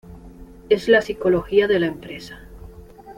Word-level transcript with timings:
Es 0.67 0.87
la 0.89 1.03
psicología 1.03 1.67
de 1.67 1.79
la 1.79 1.85
empresa. 1.85 2.39